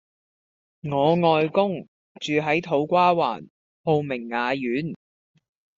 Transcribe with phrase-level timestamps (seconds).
[0.81, 1.83] 我外公
[2.19, 3.49] 住喺土瓜灣
[3.83, 4.95] 浩明雅苑